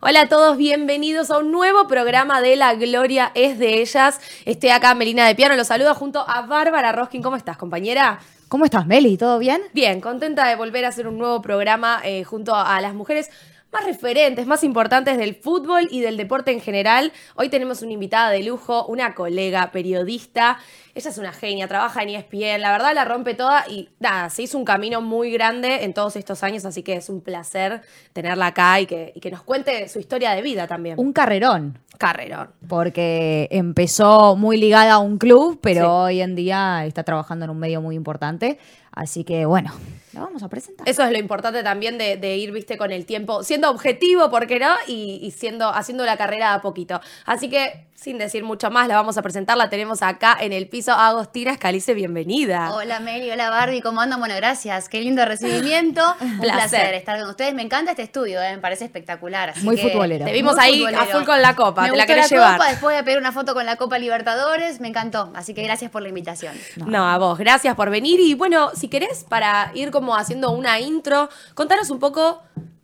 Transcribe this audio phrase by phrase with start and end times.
[0.00, 4.20] Hola a todos, bienvenidos a un nuevo programa de La Gloria es de ellas.
[4.44, 7.20] Estoy acá, Melina de Piano, los saludo junto a Bárbara Roskin.
[7.20, 8.20] ¿Cómo estás, compañera?
[8.46, 9.16] ¿Cómo estás, Meli?
[9.16, 9.60] ¿Todo bien?
[9.72, 13.28] Bien, contenta de volver a hacer un nuevo programa eh, junto a las mujeres
[13.72, 17.12] más referentes, más importantes del fútbol y del deporte en general.
[17.36, 20.58] Hoy tenemos una invitada de lujo, una colega periodista.
[20.94, 24.42] Ella es una genia, trabaja en ESPN, la verdad la rompe toda y nada, se
[24.42, 28.48] hizo un camino muy grande en todos estos años, así que es un placer tenerla
[28.48, 30.98] acá y que, y que nos cuente su historia de vida también.
[30.98, 31.78] Un carrerón.
[31.98, 32.50] Carrerón.
[32.68, 37.58] Porque empezó muy ligada a un club, pero hoy en día está trabajando en un
[37.58, 38.58] medio muy importante.
[38.92, 39.72] Así que bueno,
[40.12, 40.88] la vamos a presentar.
[40.88, 44.58] Eso es lo importante también de, ir, viste, con el tiempo, siendo objetivo, ¿por qué
[44.58, 44.74] no?
[44.86, 47.00] Y, siendo, haciendo la carrera a poquito.
[47.26, 49.56] Así que, sin decir mucho más, la vamos a presentar.
[49.56, 50.92] La tenemos acá en el piso.
[50.92, 52.72] Agostina Escalice, bienvenida.
[52.72, 54.20] Hola Mary, hola Barbie, ¿cómo andan?
[54.20, 54.88] Bueno, gracias.
[54.88, 56.02] Qué lindo recibimiento.
[56.20, 56.94] Un placer.
[56.94, 57.54] estar con ustedes.
[57.54, 58.54] Me encanta este estudio, ¿eh?
[58.54, 59.52] me parece espectacular.
[59.62, 60.24] muy futbolero.
[60.24, 62.58] Te vimos ahí a full con la copa, me te la querés llevar.
[62.58, 65.30] Copa, después de pedir una foto con la Copa Libertadores, me encantó.
[65.34, 66.54] Así que gracias por la invitación.
[66.76, 68.20] no, a vos, gracias por venir.
[68.20, 72.40] Y bueno, si querés, para ir como haciendo una intro, contanos un poco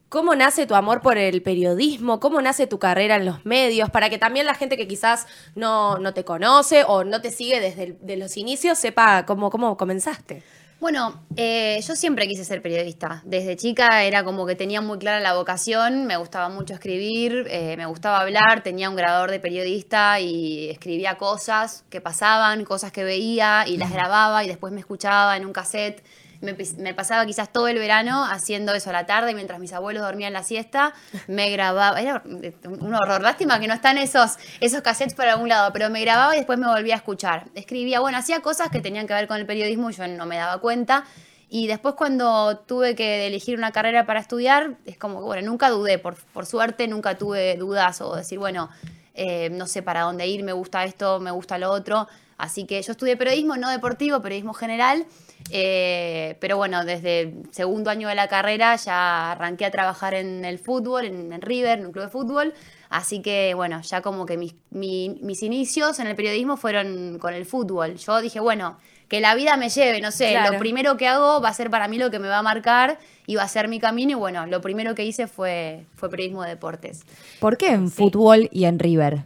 [0.09, 4.11] cómo nace tu amor por el periodismo, cómo nace tu carrera en los medios, para
[4.11, 8.17] que también la gente que quizás no, no te conoce o no te sigue desde
[8.17, 10.43] los inicios sepa cómo, cómo comenzaste.
[10.81, 13.23] Bueno, eh, yo siempre quise ser periodista.
[13.25, 17.77] Desde chica era como que tenía muy clara la vocación, me gustaba mucho escribir, eh,
[17.79, 23.03] me gustaba hablar, tenía un grabador de periodista y escribía cosas que pasaban, cosas que
[23.03, 26.05] veía y las grababa y después me escuchaba en un cassette
[26.45, 30.33] me, pasaba quizás todo el verano haciendo eso a la tarde mientras mis abuelos dormían
[30.33, 30.95] la siesta.
[31.27, 33.23] Me grababa, era un horror.
[33.23, 36.59] Lástima que no están esos, esos cassettes por algún lado, pero me grababa y después
[36.59, 37.47] me volvía a escuchar.
[37.55, 40.37] Escribía, bueno, hacía cosas que tenían que ver con el periodismo y yo no me
[40.37, 41.05] daba cuenta.
[41.49, 45.99] Y después cuando tuve que elegir una carrera para estudiar, es como bueno, nunca dudé,
[45.99, 48.71] por, por suerte nunca tuve dudas o decir, bueno,
[49.15, 52.09] eh, no sé para dónde ir, me gusta esto, me gusta lo otro.
[52.37, 55.07] Así que yo estudié periodismo, no deportivo, periodismo general.
[55.51, 60.45] Eh, pero bueno, desde el segundo año de la carrera ya arranqué a trabajar en
[60.45, 62.55] el fútbol, en, River, en un club de fútbol.
[62.89, 67.45] Así que bueno, ya como que mis, mis, inicios en el periodismo fueron con el
[67.45, 67.97] fútbol.
[67.97, 68.79] Yo dije, bueno,
[69.09, 71.89] que la vida me lleve, no sé, lo primero que hago va a ser para
[71.89, 74.13] mí lo que me va a marcar y va a ser mi camino.
[74.13, 77.05] Y bueno, lo primero que hice fue, fue periodismo de deportes.
[77.41, 79.25] ¿Por qué en fútbol y en River?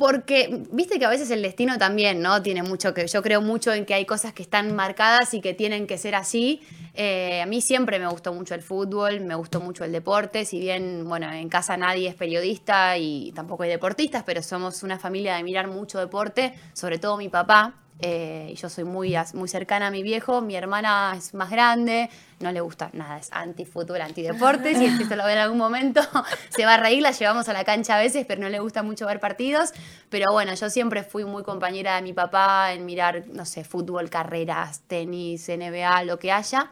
[0.00, 2.40] Porque, viste que a veces el destino también, ¿no?
[2.40, 3.06] Tiene mucho que.
[3.06, 6.14] Yo creo mucho en que hay cosas que están marcadas y que tienen que ser
[6.14, 6.62] así.
[6.94, 10.46] Eh, a mí siempre me gustó mucho el fútbol, me gustó mucho el deporte.
[10.46, 14.98] Si bien, bueno, en casa nadie es periodista y tampoco hay deportistas, pero somos una
[14.98, 17.74] familia de mirar mucho deporte, sobre todo mi papá.
[18.02, 22.50] Eh, yo soy muy, muy cercana a mi viejo, mi hermana es más grande, no
[22.50, 26.00] le gusta nada, es anti-fútbol, anti-deportes, y esto lo ve en algún momento,
[26.48, 28.82] se va a reír, la llevamos a la cancha a veces, pero no le gusta
[28.82, 29.72] mucho ver partidos.
[30.08, 34.08] Pero bueno, yo siempre fui muy compañera de mi papá en mirar, no sé, fútbol,
[34.08, 36.70] carreras, tenis, NBA, lo que haya.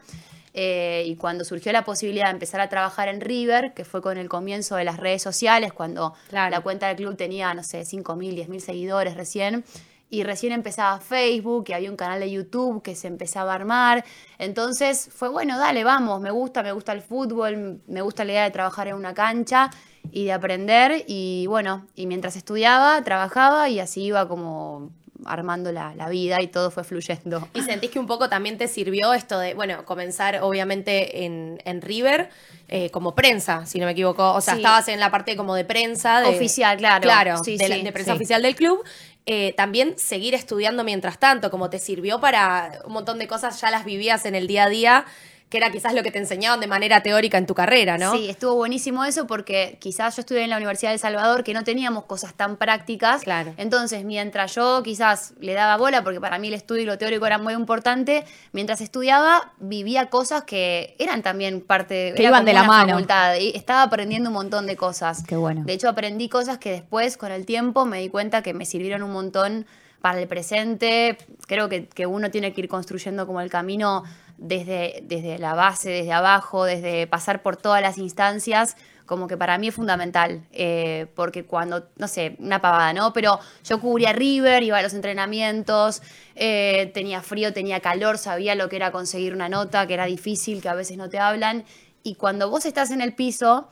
[0.53, 4.17] Eh, y cuando surgió la posibilidad de empezar a trabajar en River, que fue con
[4.17, 8.47] el comienzo de las redes sociales, cuando la cuenta del club tenía, no sé, 5.000,
[8.47, 9.63] 10.000 seguidores recién,
[10.09, 14.03] y recién empezaba Facebook y había un canal de YouTube que se empezaba a armar.
[14.37, 18.43] Entonces fue bueno, dale, vamos, me gusta, me gusta el fútbol, me gusta la idea
[18.43, 19.69] de trabajar en una cancha
[20.11, 21.03] y de aprender.
[21.07, 24.91] Y bueno, y mientras estudiaba, trabajaba y así iba como
[25.25, 27.47] armando la, vida y todo fue fluyendo.
[27.53, 31.81] ¿Y sentís que un poco también te sirvió esto de, bueno, comenzar obviamente en, en
[31.81, 32.29] River
[32.67, 34.33] eh, como prensa, si no me equivoco?
[34.33, 36.21] O sea, estabas en la parte como de prensa.
[36.21, 37.01] De, oficial, claro.
[37.01, 38.83] Claro, sí, de, de, prensa oficial del club.
[39.25, 43.69] Eh, también seguir estudiando mientras tanto, como te sirvió para un montón de cosas, ya
[43.69, 45.05] las vivías en el día a día
[45.49, 48.13] que era quizás lo que te enseñaban de manera teórica en tu carrera, ¿no?
[48.13, 51.55] Sí, estuvo buenísimo eso porque quizás yo estudié en la Universidad de El Salvador que
[51.55, 53.23] no teníamos cosas tan prácticas.
[53.23, 53.53] Claro.
[53.57, 57.25] Entonces, mientras yo quizás le daba bola, porque para mí el estudio y lo teórico
[57.25, 62.63] era muy importante, mientras estudiaba vivía cosas que eran también parte que iban de la
[62.63, 62.93] mano.
[62.93, 63.35] Facultad.
[63.39, 65.23] Y estaba aprendiendo un montón de cosas.
[65.23, 65.63] Qué bueno.
[65.65, 69.01] De hecho, aprendí cosas que después, con el tiempo, me di cuenta que me sirvieron
[69.01, 69.65] un montón
[69.99, 71.17] para el presente.
[71.47, 74.03] Creo que, que uno tiene que ir construyendo como el camino
[74.39, 79.57] desde, desde la base, desde abajo, desde pasar por todas las instancias, como que para
[79.57, 83.11] mí es fundamental, eh, porque cuando, no sé, una pavada, ¿no?
[83.11, 86.03] Pero yo cubría River, iba a los entrenamientos,
[86.35, 90.61] eh, tenía frío, tenía calor, sabía lo que era conseguir una nota, que era difícil,
[90.61, 91.65] que a veces no te hablan,
[92.03, 93.67] y cuando vos estás en el piso,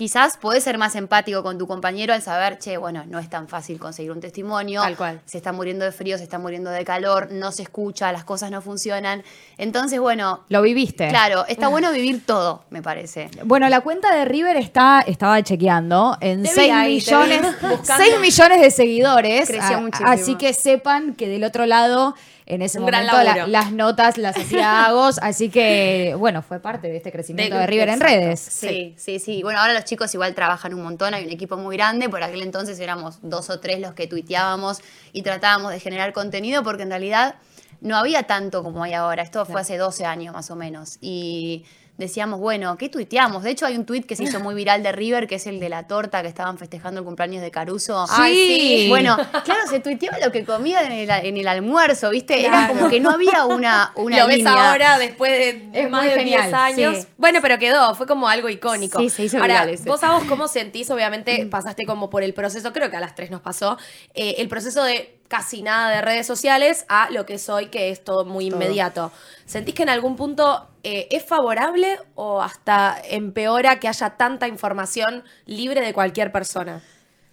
[0.00, 3.48] quizás podés ser más empático con tu compañero al saber, che, bueno, no es tan
[3.48, 4.80] fácil conseguir un testimonio.
[4.80, 5.20] Tal cual.
[5.26, 8.50] Se está muriendo de frío, se está muriendo de calor, no se escucha, las cosas
[8.50, 9.22] no funcionan.
[9.58, 11.08] Entonces, bueno, Lo viviste.
[11.08, 13.28] claro, está bueno vivir todo, me parece.
[13.44, 17.16] Bueno, la cuenta de River está, estaba chequeando en Te vi 6 ahí, te vi
[17.20, 18.02] millones, buscando.
[18.04, 19.48] 6 millones de seguidores.
[19.48, 20.08] Creció A- muchísimo.
[20.08, 22.14] Así que sepan que del otro lado,
[22.46, 25.18] en ese Un momento, la- las notas las hacía Agos.
[25.22, 28.40] Así que, bueno, fue parte de este crecimiento de, De- River en redes.
[28.40, 29.42] Sí, sí, sí.
[29.42, 32.42] Bueno, ahora los chicos igual trabajan un montón, hay un equipo muy grande, por aquel
[32.42, 34.80] entonces éramos dos o tres los que tuiteábamos
[35.12, 37.36] y tratábamos de generar contenido porque en realidad
[37.80, 41.64] no había tanto como hay ahora, esto fue hace 12 años más o menos y
[42.00, 43.42] decíamos, bueno, ¿qué tuiteamos?
[43.44, 45.60] De hecho hay un tuit que se hizo muy viral de River, que es el
[45.60, 48.04] de la torta que estaban festejando el cumpleaños de Caruso.
[48.08, 48.86] Ay, sí.
[48.88, 52.44] Bueno, claro, se tuiteaba lo que comía en el, en el almuerzo, ¿viste?
[52.44, 56.10] Era como que no había una, una Lo ves ahora después de Es más de
[56.10, 56.96] genial, 10 años.
[56.98, 57.06] sí.
[57.18, 58.98] Bueno, pero quedó, fue como algo icónico.
[58.98, 59.88] Sí, se hizo Ahora, viral ese.
[59.88, 63.14] vos a vos cómo sentís, obviamente pasaste como por el proceso, creo que a las
[63.14, 63.76] tres nos pasó,
[64.14, 67.90] eh, el proceso de casi nada de redes sociales a lo que es hoy, que
[67.90, 69.12] es todo muy inmediato.
[69.46, 75.24] ¿Sentís que en algún punto eh, es favorable o hasta empeora que haya tanta información
[75.46, 76.82] libre de cualquier persona?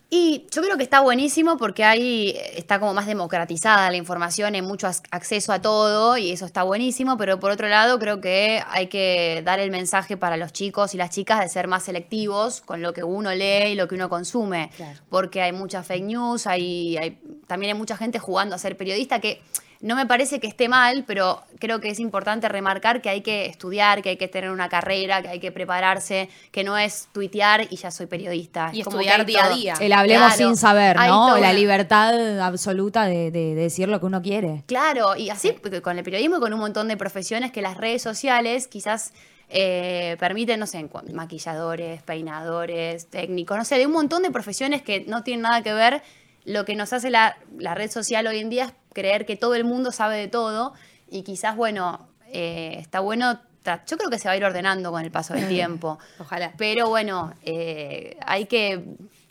[0.10, 4.62] Y yo creo que está buenísimo porque ahí está como más democratizada la información, hay
[4.62, 8.88] mucho acceso a todo y eso está buenísimo, pero por otro lado creo que hay
[8.88, 12.82] que dar el mensaje para los chicos y las chicas de ser más selectivos con
[12.82, 14.98] lo que uno lee y lo que uno consume, Claro.
[15.10, 19.20] porque hay mucha fake news, hay, hay- también hay mucha gente jugando a ser periodista
[19.20, 19.42] que
[19.82, 23.46] no me parece que esté mal, pero creo que es importante remarcar que hay que
[23.46, 27.68] estudiar, que hay que tener una carrera, que hay que prepararse, que no es tuitear
[27.70, 28.70] y ya soy periodista.
[28.74, 29.74] Y Es estudiar día a día.
[29.80, 31.38] El hablemos Claro, sin saber, ¿no?
[31.38, 34.64] La libertad absoluta de, de- de decir lo que uno quiere.
[34.66, 35.54] Claro, y así
[35.84, 39.14] con el periodismo y con un montón de profesiones que las redes sociales quizás
[39.50, 45.02] eh, permiten, no sé, maquilladores, peinadores, técnicos, no sé, de un montón de profesiones que
[45.08, 46.02] no tienen nada que ver.
[46.46, 49.54] Lo que nos hace la, la red social hoy en día es creer que todo
[49.54, 50.74] el mundo sabe de todo
[51.08, 53.40] y quizás, bueno, eh, está bueno,
[53.86, 56.00] yo creo que se va a ir ordenando con el paso del tiempo.
[56.18, 56.54] Ojalá.
[56.58, 58.84] Pero bueno, eh, hay que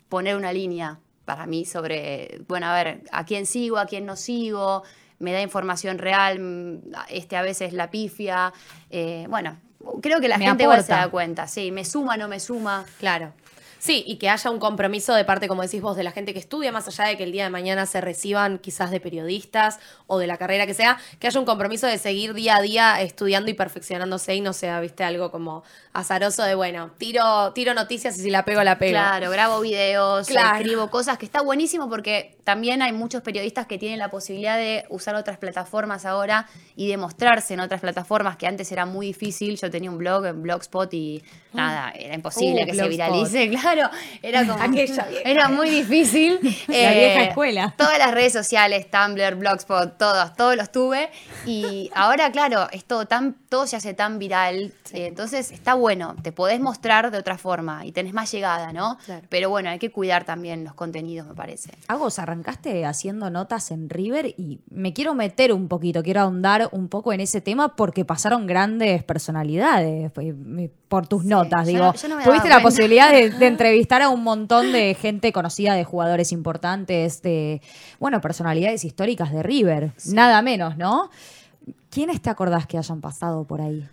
[0.07, 4.15] poner una línea para mí sobre, bueno, a ver, a quién sigo, a quién no
[4.15, 4.83] sigo,
[5.19, 6.79] me da información real,
[7.09, 8.53] este a veces la pifia.
[8.89, 9.57] eh, bueno,
[10.01, 12.85] creo que la Me gente igual se da cuenta, sí, me suma, no me suma.
[12.99, 13.33] Claro.
[13.79, 16.39] Sí, y que haya un compromiso de parte, como decís vos, de la gente que
[16.39, 20.17] estudia, más allá de que el día de mañana se reciban quizás de periodistas o
[20.19, 23.51] de la carrera que sea, que haya un compromiso de seguir día a día estudiando
[23.51, 25.63] y perfeccionándose y no sea, viste, algo como
[25.93, 28.91] azaroso de, bueno, tiro, tiro noticias y si la pego, la pego.
[28.91, 30.57] Claro, grabo videos, Claro.
[30.57, 34.85] escribo cosas, que está buenísimo porque también hay muchos periodistas que tienen la posibilidad de
[34.89, 39.57] usar otras plataformas ahora y de mostrarse en otras plataformas que antes era muy difícil.
[39.57, 43.76] Yo tenía un blog en Blogspot y nada, era imposible Uh, que se viralice, claro,
[44.21, 46.39] era como Aquella era muy difícil.
[46.67, 47.73] La vieja escuela.
[47.77, 51.09] Todas las redes sociales, Tumblr, Blogspot, todos, todos los tuve
[51.45, 56.15] y ahora claro, es todo tan todo se hace tan viral, eh, entonces está bueno,
[56.21, 58.97] te podés mostrar de otra forma y tenés más llegada, ¿no?
[59.05, 59.25] Claro.
[59.29, 61.71] Pero bueno, hay que cuidar también los contenidos, me parece.
[61.87, 66.89] Agos, arrancaste haciendo notas en River y me quiero meter un poquito, quiero ahondar un
[66.89, 71.85] poco en ese tema porque pasaron grandes personalidades eh, por tus notas, yo digo.
[71.85, 72.69] no- yo no me daba Tuviste la cuenta.
[72.69, 77.61] posibilidad de, de entrevistar a un montón de gente conocida, de jugadores importantes, de,
[77.99, 81.09] bueno, personalidades históricas de River, nada menos, ¿no?
[81.89, 83.87] ¿Quiénes te acordás que hayan pasado por ahí?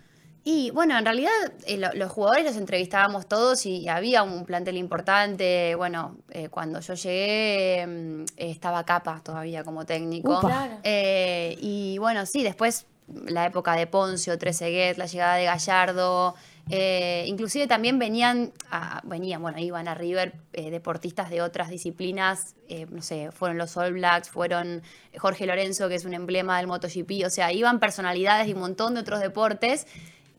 [0.47, 1.31] Y bueno, en realidad
[1.65, 5.73] eh, lo- los jugadores los entrevistábamos todos y había un plantel importante.
[5.75, 10.37] Bueno, eh, cuando yo llegué mm, eh, estaba Capa todavía como técnico.
[10.37, 10.47] Upa.
[10.47, 10.73] Claro.
[10.83, 16.35] Eh, y bueno, sí, después la época de Poncio, Trezeguet, la llegada de Gallardo.
[16.69, 22.55] Eh, inclusive también venían, a- venían, bueno, iban a River eh, deportistas de otras disciplinas,
[22.69, 24.81] eh, no sé, fueron los All Blacks, fueron
[25.17, 28.95] Jorge Lorenzo, que es un emblema del MotoGP, o sea, iban personalidades de un montón
[28.95, 29.85] de otros deportes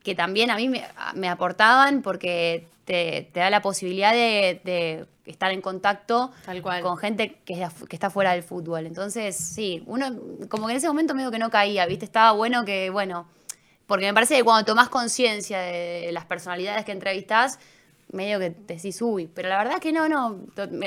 [0.03, 5.05] que también a mí me, me aportaban porque te, te da la posibilidad de, de
[5.25, 6.81] estar en contacto Tal cual.
[6.81, 8.85] con gente que está fuera del fútbol.
[8.85, 10.15] Entonces, sí, uno
[10.47, 12.05] como que en ese momento medio que no caía, ¿viste?
[12.05, 13.27] Estaba bueno que, bueno,
[13.87, 17.57] porque me parece que cuando tomás conciencia de las personalidades que entrevistás,
[18.11, 20.39] medio que te decís, uy, pero la verdad es que no, no,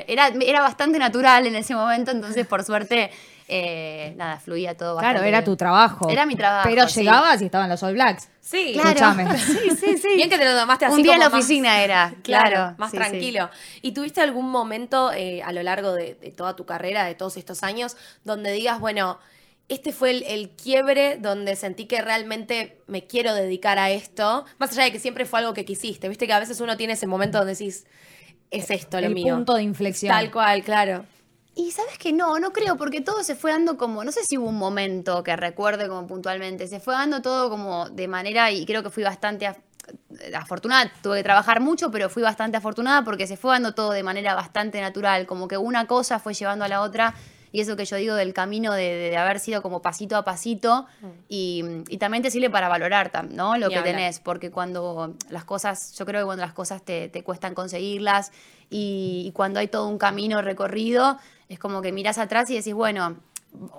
[0.07, 3.11] era, era bastante natural en ese momento, entonces por suerte,
[3.47, 5.45] eh, nada, fluía todo bastante Claro, era bien.
[5.45, 6.09] tu trabajo.
[6.09, 7.01] Era mi trabajo, Pero sí.
[7.01, 8.29] llegabas y estaban los All Blacks.
[8.41, 8.89] Sí, Claro.
[8.91, 9.39] Escúchame.
[9.39, 10.09] Sí, sí, sí.
[10.17, 12.75] Bien que te lo tomaste así Un día en la más- oficina era, Claro, claro.
[12.79, 13.03] más sí, sí.
[13.03, 13.51] tranquilo.
[13.83, 17.37] ¿Y tuviste algún momento eh, a lo largo de, de toda tu carrera, de todos
[17.37, 19.19] estos años, donde digas, bueno,
[19.71, 24.73] este fue el, el quiebre donde sentí que realmente me quiero dedicar a esto, más
[24.73, 27.07] allá de que siempre fue algo que quisiste, viste que a veces uno tiene ese
[27.07, 27.87] momento donde decís,
[28.51, 29.37] es esto lo el mío.
[29.37, 30.13] punto de inflexión.
[30.15, 31.07] Tal cual, claro.
[31.55, 34.39] Y sabes que no, no creo, porque todo se fue dando como, no sé si
[34.39, 38.65] hubo un momento que recuerde como puntualmente, se fue dando todo como de manera, y
[38.67, 39.57] creo que fui bastante af-
[40.35, 44.03] afortunada, tuve que trabajar mucho, pero fui bastante afortunada porque se fue dando todo de
[44.03, 47.15] manera bastante natural, como que una cosa fue llevando a la otra,
[47.53, 50.87] y eso que yo digo del camino de, de haber sido como pasito a pasito,
[51.29, 53.57] y, y también te sirve para valorar, ¿no?
[53.57, 53.97] Lo que hablar.
[53.97, 58.33] tenés, porque cuando las cosas, yo creo que cuando las cosas te, te cuestan conseguirlas,
[58.71, 62.75] y, y cuando hay todo un camino recorrido, es como que miras atrás y decís,
[62.75, 63.17] bueno,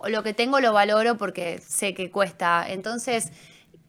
[0.08, 2.66] lo que tengo lo valoro porque sé que cuesta.
[2.68, 3.32] Entonces,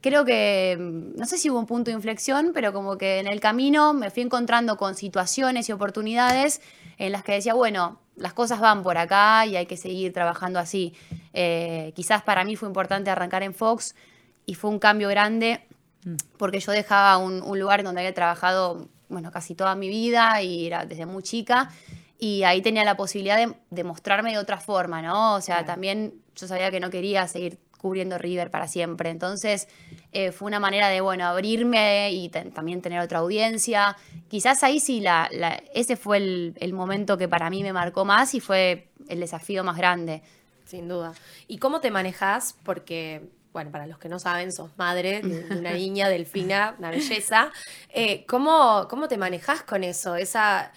[0.00, 3.26] creo que, mm, no sé si hubo un punto de inflexión, pero como que en
[3.26, 6.60] el camino me fui encontrando con situaciones y oportunidades
[6.98, 10.58] en las que decía, bueno, las cosas van por acá y hay que seguir trabajando
[10.58, 10.94] así.
[11.32, 13.94] Eh, quizás para mí fue importante arrancar en Fox
[14.46, 15.66] y fue un cambio grande
[16.36, 20.42] porque yo dejaba un, un lugar en donde había trabajado, bueno, casi toda mi vida
[20.42, 21.70] y era desde muy chica.
[22.18, 25.34] Y ahí tenía la posibilidad de, de mostrarme de otra forma, ¿no?
[25.34, 29.10] O sea, también yo sabía que no quería seguir cubriendo River para siempre.
[29.10, 29.68] Entonces,
[30.12, 33.96] eh, fue una manera de, bueno, abrirme y también tener otra audiencia.
[34.30, 38.04] Quizás ahí sí, la, la- ese fue el, el momento que para mí me marcó
[38.04, 40.22] más y fue el desafío más grande.
[40.64, 41.12] Sin duda.
[41.48, 42.56] ¿Y cómo te manejas?
[42.62, 47.50] Porque, bueno, para los que no saben, sos madre de una niña, Delfina, una belleza.
[47.90, 50.16] Eh, ¿cómo, ¿Cómo te manejas con eso?
[50.16, 50.72] Esa,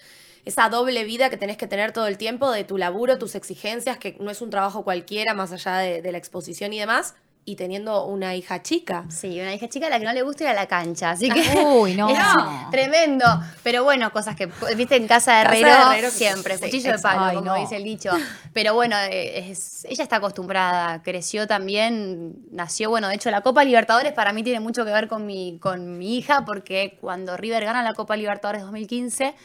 [0.45, 3.97] esa doble vida que tenés que tener todo el tiempo de tu laburo, tus exigencias,
[3.97, 7.15] que no es un trabajo cualquiera, más allá de, de la exposición y demás,
[7.47, 9.05] y teniendo una hija chica.
[9.07, 11.29] Sí, una hija chica a la que no le gusta ir a la cancha, así
[11.29, 11.41] que...
[11.63, 12.09] Uy, no.
[12.09, 12.17] Es
[12.71, 13.23] tremendo.
[13.61, 15.55] Pero bueno, cosas que, viste, en casa de Casa
[15.91, 17.59] de herrero, siempre, sí, cuchillo de palo, Ay, como no.
[17.59, 18.09] dice el dicho.
[18.51, 23.63] Pero bueno, eh, es- ella está acostumbrada, creció también, nació, bueno, de hecho la Copa
[23.63, 27.63] Libertadores para mí tiene mucho que ver con mi, con mi hija, porque cuando River
[27.65, 29.35] gana la Copa Libertadores 2015,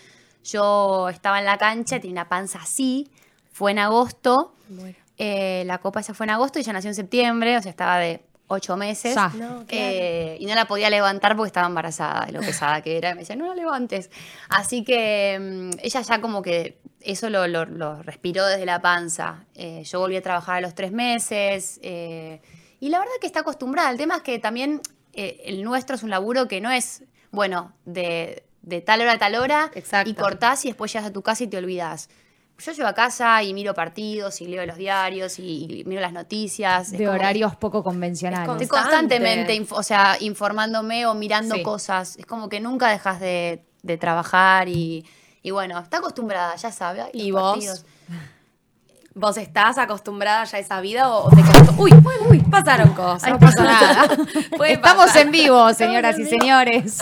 [0.45, 3.11] yo estaba en la cancha, tenía una panza así,
[3.53, 4.55] fue en agosto.
[5.19, 7.99] Eh, la copa esa fue en agosto y ella nació en septiembre, o sea, estaba
[7.99, 9.15] de ocho meses.
[9.15, 9.29] Ya.
[9.37, 9.65] No.
[9.69, 13.11] Eh, y no la podía levantar porque estaba embarazada de lo pesada que era.
[13.11, 14.11] Y me decía, no la levantes.
[14.49, 19.45] Así que mm, ella ya como que eso lo, lo- lo respiró desde la panza.
[19.55, 21.79] Eh, yo volví a trabajar a los tres meses.
[21.83, 22.41] eh,
[22.81, 23.91] y la verdad que está acostumbrada.
[23.91, 24.81] El tema es que también
[25.13, 29.19] eh, el nuestro es un laburo que no es, bueno, de, de tal hora a
[29.19, 30.11] tal hora Exacto.
[30.11, 32.09] y cortás y después llegas a tu casa y te olvidas.
[32.59, 36.13] Yo llego a casa y miro partidos y leo los diarios y, y miro las
[36.13, 36.93] noticias.
[36.93, 38.47] Es De como horarios poco convencionales.
[38.47, 39.17] con- Estoy Constante.
[39.17, 41.63] constantemente, inf- o sea, informándome o mirando Sí.
[41.63, 42.17] cosas.
[42.19, 45.07] Es como que nunca dejas de, de trabajar y,
[45.43, 47.05] y bueno, está acostumbrada, ya sabe.
[47.15, 47.53] ¿Y vos?
[47.53, 47.85] partidos.
[49.21, 51.75] ¿Vos estás acostumbrada ya a esa vida o te costó?
[51.77, 53.29] Uy, uy, uy, pasaron cosas.
[53.31, 54.05] No pasa nada.
[54.67, 55.27] Estamos pasar.
[55.27, 57.01] en vivo, señoras y señores.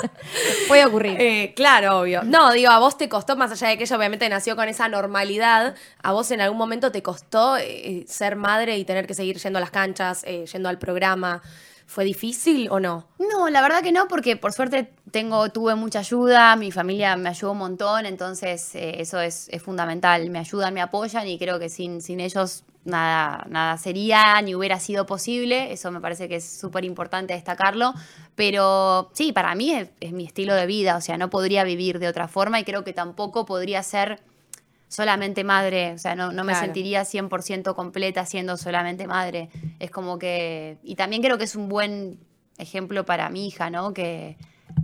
[0.67, 1.17] Puede ocurrir.
[1.21, 2.25] Eh, claro, obvio.
[2.25, 4.89] No, digo, a vos te costó, más allá de que ella obviamente nació con esa
[4.89, 9.39] normalidad, a vos en algún momento te costó eh, ser madre y tener que seguir
[9.39, 11.41] yendo a las canchas, eh, yendo al programa.
[11.89, 13.07] ¿Fue difícil o no?
[13.19, 17.31] No, la verdad que no, porque por suerte tengo, tuve mucha ayuda, mi familia me
[17.31, 20.29] ayudó un montón, entonces eh, eso es, es fundamental.
[20.29, 24.79] Me ayudan, me apoyan y creo que sin, sin ellos nada, nada sería ni hubiera
[24.79, 25.73] sido posible.
[25.73, 27.95] Eso me parece que es súper importante destacarlo.
[28.35, 32.01] Pero sí, para mí es, es mi estilo de vida, o sea, no podría vivir
[32.01, 34.21] de otra forma y creo que tampoco podría ser
[34.89, 36.67] solamente madre, o sea, no, no me Claro.
[36.67, 39.51] sentiría 100% completa siendo solamente madre.
[39.79, 42.19] Es como que, y también creo que es un buen
[42.57, 43.93] ejemplo para mi hija, ¿no?
[43.93, 44.37] Que,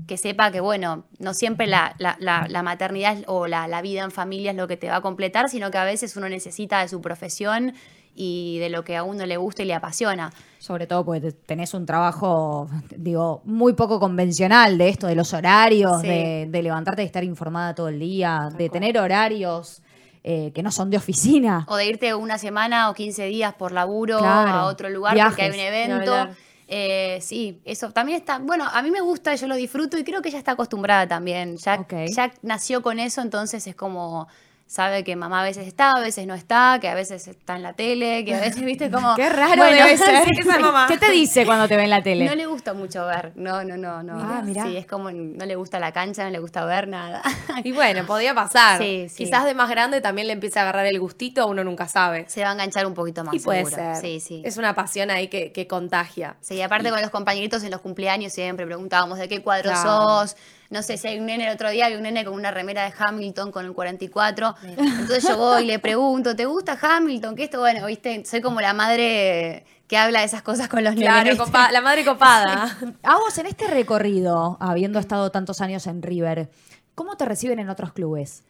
[0.07, 4.03] que sepa que, bueno, no siempre la, la- la- la maternidad o la, la vida
[4.05, 6.81] en familia es lo que te va a completar, sino que a veces uno necesita
[6.81, 7.73] de su profesión
[8.15, 10.33] y de lo que a uno le gusta y le apasiona.
[10.59, 15.33] Sobre todo porque te- tenés un trabajo, digo, muy poco convencional de esto, de los
[15.33, 16.07] horarios, Sí.
[16.09, 19.83] de, de levantarte y estar informada todo el día, de tener horarios
[20.25, 21.67] eh, que no son de oficina.
[21.69, 25.33] O de irte una semana o 15 días por laburo Claro, a otro lugar viajes,
[25.33, 26.29] porque hay un evento.
[26.67, 28.39] Eh, sí, eso también está.
[28.39, 31.59] Bueno, a mí me gusta, yo lo disfruto y creo que ella está acostumbrada también.
[31.59, 31.93] Ya, Ok.
[32.09, 34.27] ya nació con eso, entonces es como.
[34.67, 37.63] Sabe que mamá a veces está, a veces no está, que a veces está en
[37.63, 39.15] la tele, que a veces, viste, como.
[39.17, 40.25] Qué raro Bueno, debe ser.
[40.41, 40.87] esa mamá.
[40.89, 42.25] ¿Qué te dice cuando te ve en la tele?
[42.25, 44.15] No le gusta mucho ver, no, no, no, no.
[44.19, 44.65] Ah, mirá.
[44.65, 47.23] Sí, es como no le gusta la cancha, no le gusta ver nada.
[47.63, 48.79] Y bueno, podía pasar.
[48.81, 49.25] Sí, sí.
[49.27, 52.25] Quizás de más grande también le empiece a agarrar el gustito, uno nunca sabe.
[52.29, 53.35] Se va a enganchar un poquito más.
[53.35, 53.77] y puede seguro.
[53.95, 53.97] ser.
[53.97, 54.43] Sí, sí.
[54.45, 56.37] Es una pasión ahí que, que contagia.
[56.41, 59.83] Sí, aparte con los compañeritos en los cumpleaños siempre preguntábamos de qué cuadro Claro.
[60.27, 60.37] sos.
[60.75, 62.85] No sé si hay un nene el otro día, había un nene con una remera
[62.85, 64.55] de Hamilton con el 44.
[64.63, 67.37] Entonces yo voy y le pregunto, ¿te gusta Hamilton?
[67.37, 67.61] ¿Qué esto?
[67.61, 71.39] Bueno, viste, soy como la madre que habla de esas cosas con los Claro, nenes.
[71.39, 72.77] copa- la madre copada.
[73.03, 76.51] A vos, en este recorrido, habiendo estado tantos años en River,
[76.95, 78.43] ¿cómo te reciben en otros clubes?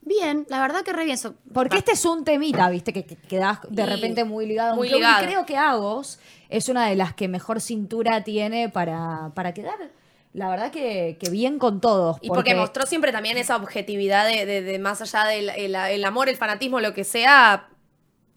[0.00, 1.18] Bien, la verdad que re bien.
[1.18, 4.70] So- Porque este es un temita, viste, que, que quedás de Y repente muy ligado
[4.70, 5.00] a un muy club.
[5.00, 5.22] ligado.
[5.22, 9.76] Y creo que Agos es una de las que mejor cintura tiene para, para quedar,
[10.38, 12.16] la verdad que, que bien con todos.
[12.22, 16.04] Y porque mostró siempre también esa objetividad de, de- de más allá del el- el
[16.04, 17.68] amor, el fanatismo, lo que sea,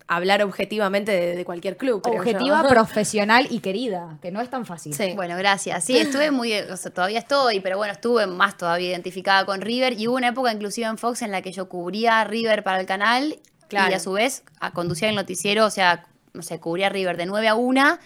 [0.08, 2.02] hablar objetivamente de, de cualquier club.
[2.06, 2.68] objetiva, yo.
[2.70, 4.94] profesional y querida, que no es tan fácil.
[4.94, 5.14] Sí.
[5.16, 5.86] Bueno, gracias.
[5.86, 9.94] Sí, estuve muy, o sea, todavía estoy, pero bueno, estuve más todavía identificada con River
[9.98, 12.86] y hubo una época inclusive en Fox en la que yo cubría River para el
[12.86, 13.40] canal
[13.70, 13.92] Claro.
[13.92, 17.26] y a su vez a- conducía el noticiero, o sea, no sé, cubría River de
[17.26, 17.98] 9 a 1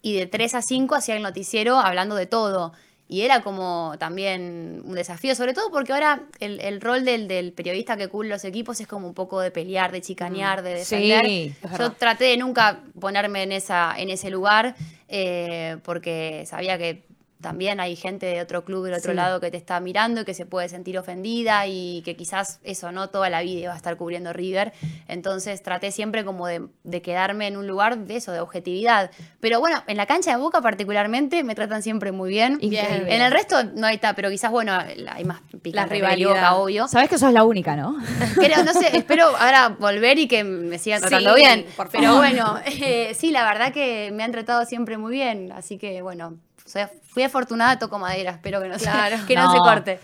[0.00, 2.72] y de 3 a 5 hacía el noticiero hablando de todo.
[3.10, 7.52] Y era como también un desafío, sobre todo porque ahora el, el rol del, del
[7.54, 10.96] periodista que cubre los equipos es como un poco de pelear, de chicanear, de Sí,
[11.08, 11.26] defender.
[11.26, 14.74] es Yo traté de nunca ponerme en, esa, en ese lugar
[15.08, 17.02] eh, porque sabía que
[17.40, 19.16] también hay gente de otro club del otro Sí.
[19.16, 22.90] lado que te está mirando y que se puede sentir ofendida y que quizás eso
[22.92, 24.72] no toda la vida va a estar cubriendo River.
[25.06, 29.10] Entonces traté siempre como de, de quedarme en un lugar de eso, de objetividad.
[29.40, 32.58] Pero bueno, en la cancha de Boca particularmente me tratan siempre muy bien.
[32.60, 33.14] Increíble.
[33.14, 36.30] En el resto no hay ta, pero quizás bueno, hay más picante rivalidad.
[36.30, 36.88] Boca, obvio.
[36.88, 37.96] Sabes que sos la única, ¿no?
[38.34, 41.66] Creo, no sé, espero ahora volver y que me sigan tratando Sí, bien.
[41.76, 42.18] por Pero favor.
[42.18, 45.52] bueno, eh, sí, la verdad que me han tratado siempre muy bien.
[45.52, 48.30] Así que bueno, sea, fui afortunada, toco madera.
[48.30, 49.18] Espero que no, Claro.
[49.18, 49.46] se, que no.
[49.46, 49.52] No.
[49.52, 50.00] se corte.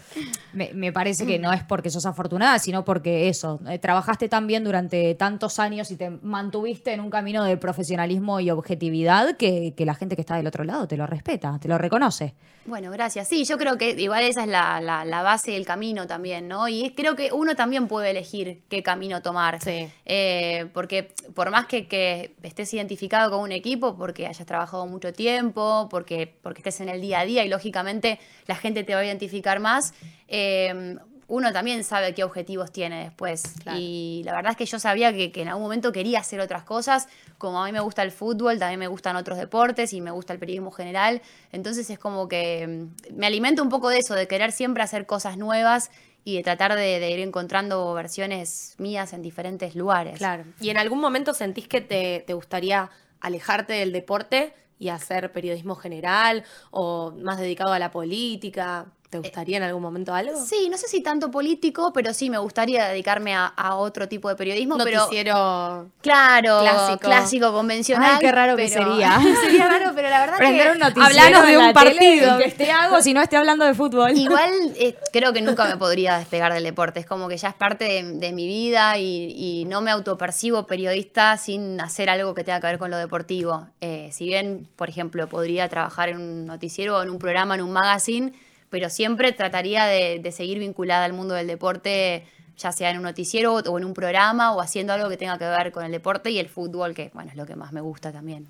[0.52, 4.48] Me, me parece que no es porque sos afortunada, sino porque eso, eh, trabajaste tan
[4.48, 9.74] bien durante tantos años y te mantuviste en un camino de profesionalismo y objetividad que,
[9.76, 12.34] que la gente que está del otro lado te lo respeta, te lo reconoce.
[12.66, 13.28] Bueno, gracias.
[13.28, 16.66] Sí, yo creo que igual esa es la, la- la base del camino también, ¿no?
[16.66, 19.60] Y creo que uno también puede elegir qué camino tomar.
[19.62, 19.86] Sí.
[20.06, 25.12] Eh, porque por más que, que estés identificado con un equipo, porque hayas trabajado mucho
[25.12, 29.00] tiempo, porque, porque estés en el día a día y lógicamente la gente te va
[29.00, 29.94] a identificar más,
[30.28, 30.96] eh,
[31.26, 33.42] uno también sabe qué objetivos tiene después.
[33.62, 33.78] Claro.
[33.80, 36.64] Y la verdad es que yo sabía que, que en algún momento quería hacer otras
[36.64, 37.08] cosas.
[37.38, 40.32] Como a mí me gusta el fútbol, también me gustan otros deportes y me gusta
[40.32, 41.22] el periodismo general.
[41.52, 45.06] Entonces es como que mm, me alimento un poco de eso, de querer siempre hacer
[45.06, 45.90] cosas nuevas
[46.24, 50.18] y de tratar de, de ir encontrando versiones mías en diferentes lugares.
[50.18, 50.44] Claro.
[50.60, 55.74] ¿Y en algún momento sentís que te, te gustaría alejarte del deporte y hacer periodismo
[55.76, 58.92] general o más dedicado a la política?
[59.14, 60.44] ¿Te gustaría en algún momento algo?
[60.44, 64.28] Sí, no sé si tanto político, pero sí me gustaría dedicarme a, a otro tipo
[64.28, 64.76] de periodismo.
[64.78, 65.88] pero Noticiero.
[66.00, 66.98] Claro, Clásico.
[66.98, 68.14] clásico, convencional.
[68.14, 69.20] Ay, qué raro que pero- sería.
[69.42, 70.72] sería raro, pero la verdad Prender que...
[70.72, 72.38] un noticiero de un partido.
[72.38, 74.10] que esté algo si no esté hablando de fútbol.
[74.18, 76.98] Igual eh, creo que nunca me podría despegar del deporte.
[76.98, 80.66] Es como que ya es parte de, de mi vida y, y no me autopercibo
[80.66, 83.68] periodista sin hacer algo que tenga que ver con lo deportivo.
[83.80, 87.62] Eh, si bien, por ejemplo, podría trabajar en un noticiero o en un programa, en
[87.62, 88.32] un magazine,
[88.74, 93.54] pero siempre trataría de, seguir vinculada al mundo del deporte, ya sea en un noticiero
[93.54, 96.40] o en un programa o haciendo algo que tenga que ver con el deporte y
[96.40, 98.48] el fútbol, que bueno, es lo que más me gusta también.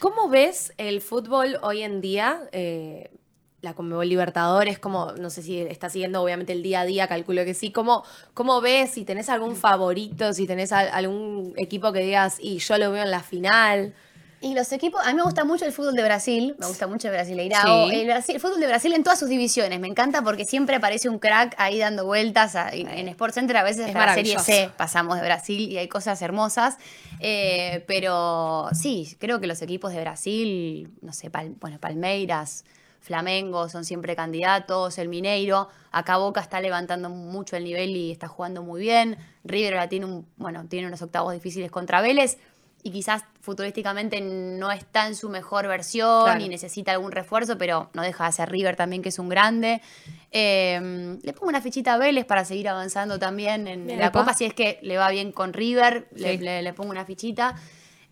[0.00, 2.42] ¿Cómo ves el fútbol hoy en día?
[2.52, 3.10] Eh,
[3.62, 7.42] la Conmebol Libertadores, como, no sé si estás siguiendo obviamente el día a día, calculo
[7.46, 7.72] que sí.
[7.72, 8.90] ¿Cómo, cómo ves?
[8.90, 13.02] Si tenés algún favorito, si tenés al- algún equipo que digas, y yo lo veo
[13.04, 13.94] en la final.
[14.44, 17.08] Y los equipos, a mí me gusta mucho el fútbol de Brasil, me gusta mucho
[17.08, 17.88] el Brasileirao.
[17.88, 17.94] Sí.
[17.94, 21.08] El, Brasil- el fútbol de Brasil en todas sus divisiones, me encanta porque siempre aparece
[21.08, 22.54] un crack ahí dando vueltas.
[22.54, 24.38] a- en, en Sports Center a veces Es la Serie.
[24.38, 26.76] C pasamos de Brasil y hay cosas hermosas.
[27.20, 32.64] Eh, pero sí, creo que los equipos de Brasil, no sé, Pal- bueno, Palmeiras,
[33.00, 35.68] Flamengo son siempre candidatos, el Mineiro.
[35.90, 39.16] Acá Boca está levantando mucho el nivel y está jugando muy bien.
[39.44, 42.38] River ahora tiene, un, bueno, tiene unos octavos difíciles contra Vélez
[42.86, 46.40] y quizás futurísticamente no está en su mejor versión Claro.
[46.44, 49.80] y necesita algún refuerzo, pero no deja de ser River también, que es un grande.
[50.30, 54.12] Eh, le pongo una fichita a Vélez para seguir avanzando también en la.
[54.12, 56.38] Copa, si es que le va bien con River, le, Sí.
[56.38, 57.54] le- le pongo una fichita.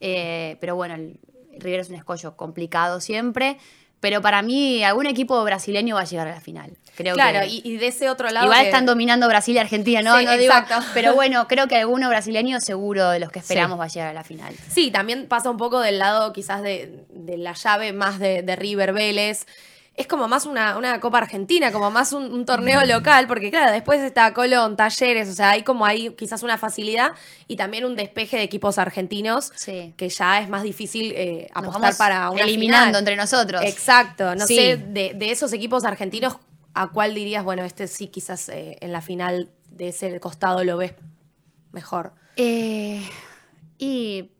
[0.01, 1.19] Eh, pero bueno, el
[1.59, 3.59] River es un escollo complicado siempre.
[4.03, 6.73] Pero para mí, algún equipo brasileño va a llegar a la final.
[6.97, 7.47] Creo claro, que...
[7.47, 8.47] y, y de ese otro lado.
[8.47, 10.19] Igual que- están dominando Brasil y Argentina, ¿no?
[10.19, 10.85] Sí, no digo, exacto.
[10.93, 13.79] pero bueno, creo que alguno brasileño seguro de los que esperamos Sí.
[13.79, 14.55] va a llegar a la final.
[14.69, 18.57] Sí, también pasa un poco del lado quizás de, de la llave más de, de
[18.57, 19.47] River Vélez.
[19.95, 23.71] Es como más una, una Copa Argentina, como más un, un torneo local, porque claro,
[23.73, 27.13] después está Colón, Talleres, o sea, hay como hay quizás una facilidad
[27.47, 29.93] y también un despeje de equipos argentinos Sí.
[29.99, 32.99] que ya es más difícil eh, apostar para una eliminando final.
[33.01, 33.63] entre nosotros.
[33.67, 34.57] Exacto, no Sí.
[34.57, 36.39] sé, de, de esos equipos argentinos,
[36.73, 40.79] ¿a cuál dirías, bueno, este sí quizás eh, en la final de ese costado lo
[40.79, 40.95] ves
[41.73, 42.15] mejor?
[42.37, 43.03] Eh,
[43.77, 44.31] y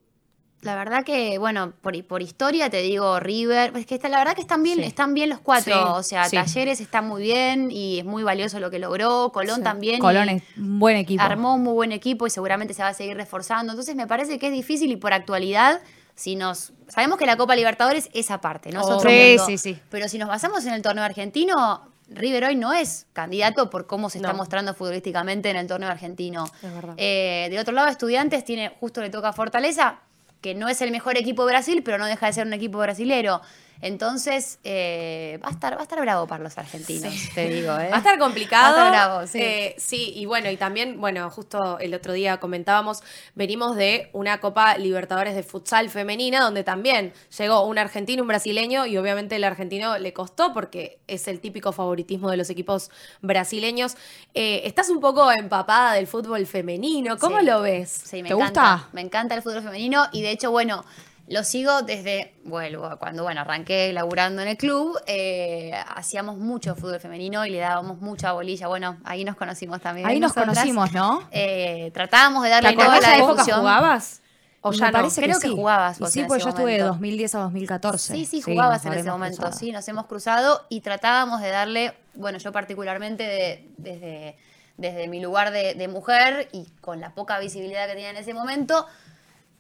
[0.63, 4.35] La verdad que, bueno, por, por historia te digo River, es que está, la verdad
[4.35, 4.85] que están bien, Sí.
[4.85, 6.37] están bien los cuatro, Sí, o sea, sí.
[6.37, 9.99] Talleres está muy bien y es muy valioso lo que logró, Colón también.
[10.01, 11.23] Colón es un buen equipo.
[11.23, 13.73] Armó un muy buen equipo y seguramente se va a seguir reforzando.
[13.73, 15.81] Entonces me parece que es difícil y por actualidad,
[16.15, 16.73] si nos.
[16.89, 18.97] Sabemos que la Copa Libertadores es aparte, no es Oh.
[18.99, 19.47] otro Sí, mundo.
[19.47, 19.79] sí, sí.
[19.91, 24.11] Pero si nos basamos en el torneo argentino, River hoy no es candidato por cómo
[24.11, 26.45] se está mostrando futbolísticamente en el torneo argentino.
[26.63, 26.95] Es verdad.
[26.99, 30.01] Eh, del otro lado, Estudiantes tiene, justo le toca Fortaleza,
[30.43, 32.79] que no es el mejor equipo de Brasil, pero no deja de ser un equipo
[32.79, 33.41] brasilero.
[33.83, 37.73] Entonces, eh, va, a estar, va a estar bravo para los argentinos, te digo.
[37.79, 37.89] ¿eh?
[37.91, 38.77] Va a estar complicado.
[38.77, 39.39] Va a estar bravo, sí.
[39.43, 43.03] Eh, sí, y bueno, y también, bueno, justo el otro día comentábamos,
[43.35, 48.87] venimos de una Copa Libertadores de futsal femenina, donde también llegó un argentino, un brasileño,
[48.87, 52.91] y obviamente el argentino le costó porque es el típico favoritismo de los equipos
[53.21, 53.97] brasileños.
[54.35, 57.47] Eh, estás un poco empapada del fútbol femenino, ¿cómo Sí.
[57.47, 57.91] lo ves?
[57.91, 58.75] Sí, me ¿Te encanta.
[58.77, 58.89] gusta?
[58.93, 60.85] Me encanta el fútbol femenino y de hecho, bueno,
[61.33, 67.01] lo sigo desde, vuelvo, cuando bueno, arranqué laburando en el club, eh, hacíamos mucho fútbol
[67.01, 68.69] femenino y le dábamos mucha bolilla.
[68.69, 70.07] Bueno, ahí nos conocimos también.
[70.07, 71.27] Ahí nos conocimos, ¿no?
[71.31, 73.61] Eh, tratábamos de darle ¿En toda la época difusión.
[73.61, 74.21] jugabas?
[74.65, 74.93] ¿O Me ya no?
[74.93, 75.55] parece Creo que, que sí.
[75.57, 76.93] jugabas Y sí, en pues ese yo estuve de momento.
[76.95, 78.15] 2010 a 2014.
[78.15, 79.59] Sí, sí, jugabas en ese momento, cruzado.
[79.59, 84.37] sí, nos hemos cruzado y tratábamos de darle, bueno, yo particularmente de- desde,
[84.77, 88.35] desde mi lugar de, de mujer y con la poca visibilidad que tenía en ese
[88.35, 88.87] momento,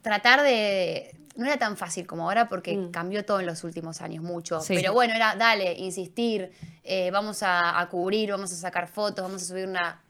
[0.02, 1.14] tratar de...
[1.36, 2.90] No era tan fácil como ahora porque Mm.
[2.90, 4.60] cambió todo en los últimos años, mucho.
[4.60, 4.74] Sí.
[4.74, 6.52] Pero bueno, era, dale, insistir,
[6.84, 10.00] eh, vamos a, a cubrir, vamos a sacar fotos, vamos a subir una...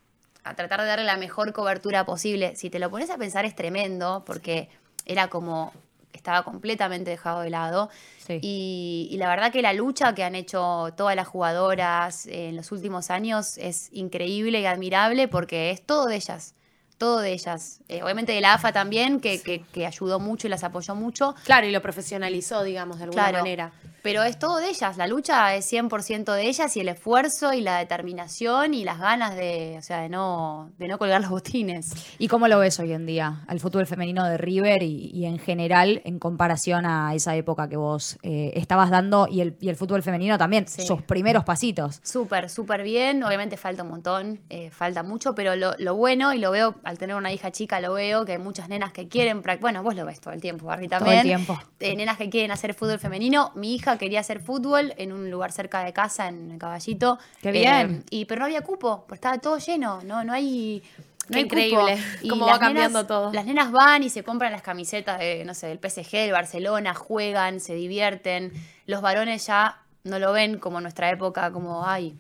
[0.45, 2.57] a tratar de darle la mejor cobertura posible.
[2.57, 4.69] Si te lo pones a pensar es tremendo porque
[5.07, 5.73] era como...
[6.13, 7.89] estaba completamente dejado de lado.
[8.27, 8.39] Sí.
[8.43, 12.71] Y, y la verdad que la lucha que han hecho todas las jugadoras en los
[12.73, 16.55] últimos años es increíble y admirable porque es todo de ellas,
[17.03, 17.81] todo de ellas.
[17.89, 21.35] Eh, obviamente de la AFA también, que, que- que ayudó mucho y las apoyó mucho.
[21.45, 23.73] Claro, y lo profesionalizó, digamos, de alguna Claro, manera.
[24.03, 27.61] Pero es todo de ellas, la lucha es 100% de ellas y el esfuerzo y
[27.61, 31.93] la determinación y las ganas de, o sea, de no, de no colgar los botines.
[32.19, 35.39] ¿Y cómo lo ves hoy en día al fútbol femenino de River y, y en
[35.39, 39.77] general en comparación a esa época que vos eh, estabas dando y el, y el
[39.77, 40.87] fútbol femenino también, Sí.
[40.87, 42.01] sus primeros pasitos?
[42.03, 43.23] Súper, súper bien.
[43.25, 46.99] Obviamente falta un montón, eh, falta mucho, pero lo, lo bueno, y lo veo al
[46.99, 50.05] tener una hija chica, lo veo que hay muchas nenas que quieren, bueno, vos lo
[50.05, 51.19] ves todo el tiempo, Barbie Todo también.
[51.21, 51.59] el tiempo.
[51.81, 53.53] Eh, nenas que quieren hacer fútbol femenino.
[53.55, 57.19] Mi hija quería hacer fútbol en un lugar cerca de casa, en el Caballito.
[57.41, 58.05] ¡Qué Eh, bien!
[58.11, 60.83] y, pero no había cupo, pues estaba todo lleno, no, no hay.
[61.29, 61.55] No Qué cupo.
[61.61, 63.33] increíble Y cómo las va cambiando nenas- todo.
[63.33, 66.95] Las nenas van y se compran las camisetas de, no sé, del PSG, del Barcelona,
[66.95, 68.53] juegan, se divierten.
[68.87, 72.17] Los varones ya no lo ven como en nuestra época, como, ay,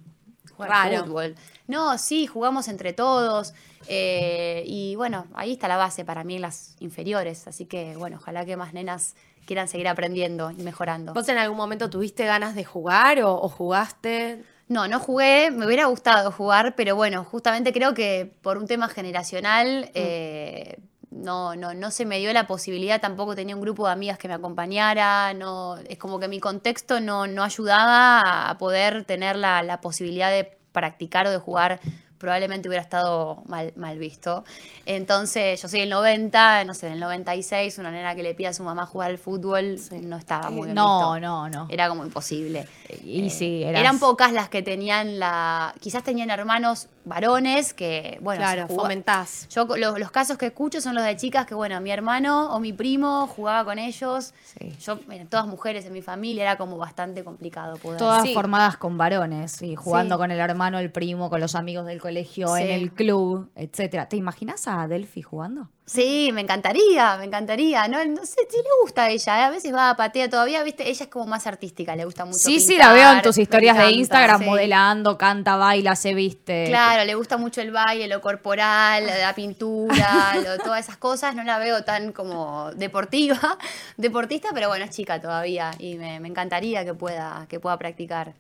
[0.56, 1.04] jugar Raro.
[1.04, 1.34] fútbol.
[1.66, 3.54] No, sí, jugamos entre todos.
[3.88, 7.48] eh, y bueno, ahí está la base para mí en las inferiores.
[7.48, 11.14] Así que, bueno, ojalá que más nenas quieran seguir aprendiendo y mejorando.
[11.14, 14.44] ¿Vos en algún momento tuviste ganas de jugar o, o jugaste?
[14.68, 18.88] No, no jugué, me hubiera gustado jugar, pero bueno, justamente creo que por un tema
[18.88, 20.78] generacional eh,
[21.10, 24.28] no, no, no se me dio la posibilidad, tampoco tenía un grupo de amigas que
[24.28, 29.62] me acompañara, no, es como que mi contexto no, no ayudaba a poder tener la,
[29.62, 31.80] la posibilidad de practicar o de jugar
[32.22, 34.44] probablemente hubiera estado mal, mal visto.
[34.86, 38.52] Entonces, yo soy del 90, no sé, del 96, una nena que le pida a
[38.52, 41.20] su mamá jugar al fútbol, no estaba muy bien No, visto.
[41.20, 41.66] no, no.
[41.68, 42.66] Era como imposible.
[43.04, 45.74] Y sí, eras- Eh, Eran pocas las que tenían la.
[45.80, 49.48] Quizás tenían hermanos varones que, bueno, claro, fomentás.
[49.50, 52.60] Yo los, los casos que escucho son los de chicas que, bueno, mi hermano o
[52.60, 54.32] mi primo jugaba con ellos.
[54.44, 54.72] Sí.
[54.80, 57.98] Yo, todas mujeres en mi familia, era como bastante complicado poder.
[57.98, 58.32] Todas Sí.
[58.34, 60.18] formadas con varones y jugando Sí.
[60.20, 62.62] con el hermano, el primo, con los amigos del colegio, Sí.
[62.62, 64.08] en el club, etcétera.
[64.08, 65.68] ¿Te imaginas a Delphi jugando?
[65.84, 67.86] Sí, me encantaría, me encantaría.
[67.88, 69.40] No, no sé, sí le gusta a ella.
[69.40, 69.44] ¿eh?
[69.44, 70.88] A veces va a patea todavía, ¿viste?
[70.88, 72.38] Ella es como más artística, le gusta mucho.
[72.38, 74.46] Sí, sí, pintar, la veo en tus historias de Instagram sí.
[74.46, 76.66] modelando, canta, baila, se viste.
[76.68, 81.34] Claro, le gusta mucho el baile, lo corporal, la pintura, lo- todas esas cosas.
[81.34, 83.58] No la veo tan como deportiva,
[83.96, 88.34] deportista, pero bueno, es chica todavía y me, me encantaría que pueda, que pueda practicar.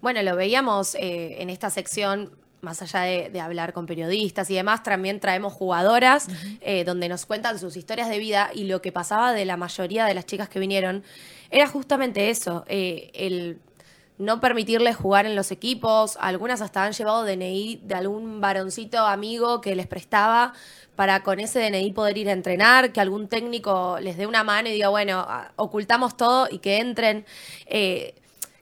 [0.00, 2.30] Bueno, lo veíamos eh, en esta sección,
[2.66, 6.26] más allá de, de hablar con periodistas y demás, también traemos jugadoras
[6.60, 10.04] eh, donde nos cuentan sus historias de vida y lo que pasaba de la mayoría
[10.04, 11.04] de las chicas que vinieron.
[11.50, 13.58] Era justamente eso, eh, el
[14.18, 19.60] no permitirles jugar en los equipos, algunas hasta han llevado DNI de algún varoncito amigo
[19.60, 20.54] que les prestaba
[20.96, 24.68] para con ese DNI poder ir a entrenar, que algún técnico les dé una mano
[24.70, 27.26] y diga, bueno, ah, ocultamos todo y que entren.
[27.66, 28.14] Eh,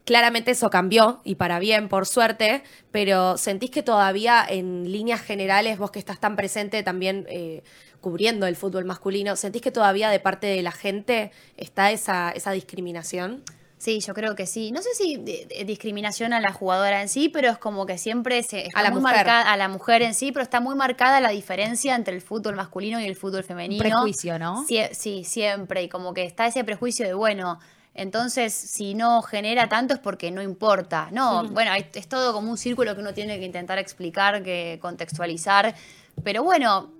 [0.04, 5.78] Claramente eso cambió y para bien, por suerte, pero ¿sentís que todavía en líneas generales,
[5.78, 7.62] vos que estás tan presente también eh,
[8.02, 12.52] cubriendo el fútbol masculino, ¿sentís que todavía de parte de la gente está esa, esa
[12.52, 13.42] discriminación?
[13.78, 14.72] Sí, yo creo que sí.
[14.72, 17.98] No sé si de- de discriminación a la jugadora en sí, pero es como que
[17.98, 19.16] siempre se está A la muy mujer.
[19.16, 22.56] marcada a la mujer en sí, pero está muy marcada la diferencia entre el fútbol
[22.56, 23.82] masculino y el fútbol femenino.
[23.82, 24.64] prejuicio, ¿no?
[24.66, 25.82] Sie- sí, siempre.
[25.82, 27.58] Y como que está ese prejuicio de, bueno,
[27.94, 31.08] entonces si no genera tanto es porque no importa.
[31.12, 34.78] No, bueno, hay- es todo como un círculo que uno tiene que intentar explicar, que
[34.82, 35.74] contextualizar.
[36.22, 36.90] Pero bueno,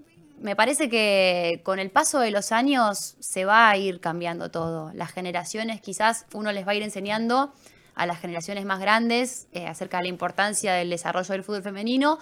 [0.40, 4.90] me parece que con el paso de los años se va a ir cambiando todo.
[4.94, 7.52] Las generaciones, quizás uno les va a ir enseñando
[7.94, 12.18] a las generaciones más grandes eh, acerca de la importancia del desarrollo del fútbol femenino.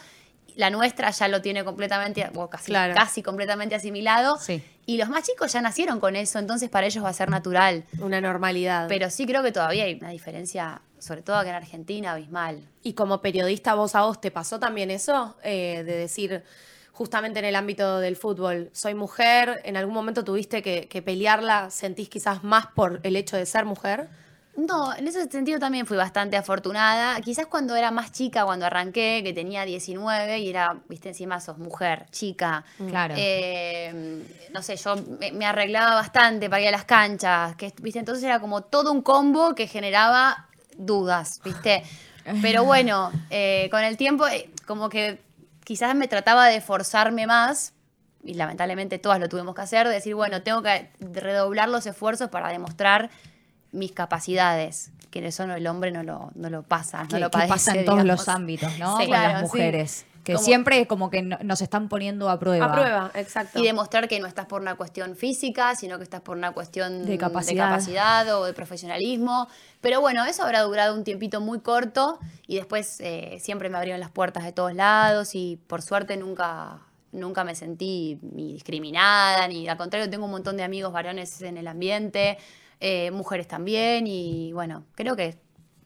[0.56, 2.94] La nuestra ya lo tiene completamente, o casi, Claro.
[2.94, 4.36] casi completamente asimilado.
[4.38, 4.62] Sí.
[4.84, 7.84] Y los más chicos ya nacieron con eso, entonces para ellos va a ser natural.
[8.00, 8.86] Una normalidad.
[8.88, 12.60] Pero sí creo que todavía hay una diferencia, sobre todo acá en Argentina, abismal.
[12.82, 15.36] Y como periodista, vos a vos, ¿te pasó también eso?
[15.42, 16.42] Eh, de decir,
[16.92, 21.70] justamente en el ámbito del fútbol, soy mujer, ¿en algún momento tuviste que, que pelearla?
[21.70, 24.08] ¿Sentís quizás más por el hecho de ser mujer?
[24.54, 27.18] No, en ese sentido también fui bastante afortunada.
[27.22, 31.56] Quizás cuando era más chica, cuando arranqué, que tenía 19 y era, viste, encima sos
[31.56, 32.62] mujer, chica.
[32.88, 33.14] Claro.
[33.16, 37.98] Eh, no sé, yo me, me arreglaba bastante para ir a las canchas, que, viste,
[37.98, 41.82] entonces era como todo un combo que generaba dudas, viste.
[42.42, 45.18] Pero bueno, eh, con el tiempo, eh, como que
[45.64, 47.72] quizás me trataba de forzarme más,
[48.22, 52.28] y lamentablemente todas lo tuvimos que hacer, de decir, bueno, tengo que redoblar los esfuerzos
[52.28, 53.10] para demostrar
[53.72, 57.48] mis capacidades, que eso no, el hombre no lo, no lo pasa, no lo padece,
[57.48, 58.96] pasa en todos los ámbitos, ¿no?
[58.98, 59.44] Sí, Con claro, las sí.
[59.46, 60.06] mujeres.
[60.24, 62.66] Que Como- siempre como que no- nos están poniendo a prueba.
[62.66, 63.58] A prueba, exacto.
[63.58, 67.04] Y demostrar que no estás por una cuestión física, sino que estás por una cuestión
[67.06, 67.70] De capacidad.
[67.70, 69.48] capacidad o de profesionalismo.
[69.80, 73.98] Pero bueno, eso habrá durado un tiempito muy corto y después eh, siempre me abrieron
[73.98, 76.78] las puertas de todos lados y por suerte nunca,
[77.10, 81.56] nunca me sentí ni discriminada, ni al contrario, tengo un montón de amigos varones en
[81.56, 82.38] el ambiente,
[82.84, 85.38] eh, mujeres también y bueno, creo que,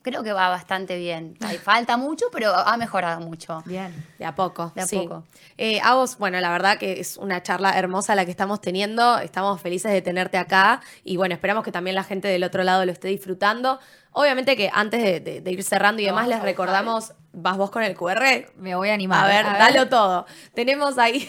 [0.08, 1.36] creo que va bastante bien.
[1.44, 3.62] Hay falta mucho, pero ha mejorado mucho.
[3.66, 3.92] Bien.
[4.18, 4.70] De a poco.
[4.76, 4.96] De a sí.
[4.96, 5.24] poco.
[5.58, 9.18] Eh, a vos, bueno, la verdad que es una charla hermosa la que estamos teniendo.
[9.18, 12.84] Estamos felices de tenerte acá y bueno, esperamos que también la gente del otro lado
[12.86, 13.80] lo esté disfrutando.
[14.12, 17.70] Obviamente que antes de, de- de ir cerrando y demás, les a recordamos, vas vos
[17.70, 18.46] con el QR.
[18.56, 19.24] Me voy a animar.
[19.24, 20.24] A ver, dalo todo.
[20.54, 21.28] Tenemos ahí.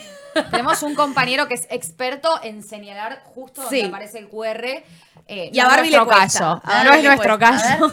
[0.51, 3.85] Tenemos un compañero que es experto en señalar justo donde Sí.
[3.87, 4.83] aparece el QR.
[5.29, 6.39] eh, Y a no es Barbie le nuestro cuesta.
[6.39, 6.61] caso.
[6.63, 7.91] A no es nuestro caso.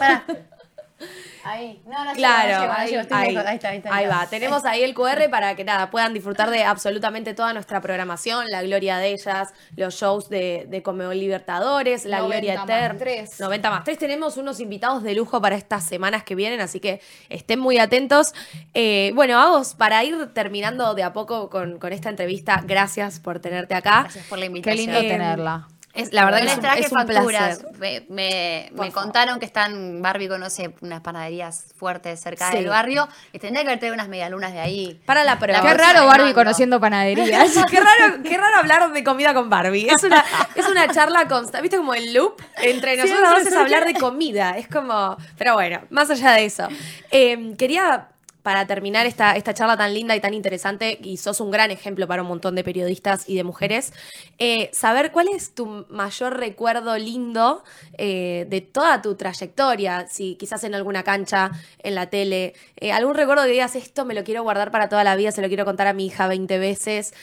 [1.45, 1.83] Ahí.
[1.87, 3.47] No, no Claro, no llego, no ahí, ahí, lejos.
[3.47, 3.95] Ahí está, ahí está.
[3.95, 4.27] ahí va.
[4.29, 8.63] Tenemos ahí el QR para que nada, puedan disfrutar de absolutamente toda nuestra programación, la
[8.63, 10.83] gloria de ellas, los shows de, de
[11.15, 12.99] Libertadores, la 90 gloria eterna.
[12.99, 13.41] tres.
[13.41, 13.99] 90 más 3.
[13.99, 18.33] Tenemos unos invitados de lujo para estas semanas que vienen, así que estén muy atentos.
[18.73, 23.41] Eh, bueno, Agos, para ir terminando de a poco con, con esta entrevista, gracias por
[23.41, 24.03] tenerte acá.
[24.03, 24.87] Gracias por la Qué invitación.
[24.87, 25.69] lindo Eh, tenerla.
[25.95, 27.61] Es, la verdad que es traje es un facturas.
[27.61, 28.05] placer.
[28.09, 32.57] Me, contaron que están, Barbie conoce unas panaderías fuertes cerca Sí.
[32.57, 33.09] del barrio.
[33.33, 35.01] Tendría que haber traído unas medialunas de ahí.
[35.07, 35.63] Para la prueba.
[35.63, 36.35] Qué raro Barbie mando.
[36.35, 37.53] conociendo panaderías.
[37.71, 39.89] qué raro, qué raro hablar de comida con Barbie.
[39.89, 40.25] Es una,
[40.57, 41.63] es una charla constante.
[41.63, 42.43] ¿Viste como el loop?
[42.57, 44.59] Entre nosotros a veces surge- hablar de comida.
[44.59, 45.17] Es como.
[45.39, 46.67] Pero bueno, más allá de eso.
[47.13, 48.09] Eh, quería.
[48.45, 52.07] Para terminar esta, esta charla tan linda y tan interesante, y sos un gran ejemplo
[52.07, 53.95] para un montón de periodistas y de mujeres,
[54.39, 57.65] eh, saber cuál es tu mayor recuerdo lindo
[57.97, 63.15] eh, de toda tu trayectoria, si quizás en alguna cancha, en la tele, eh, algún
[63.15, 65.65] recuerdo que digas esto me lo quiero guardar para toda la vida, se lo quiero
[65.65, 67.15] contar a mi hija 20 veces,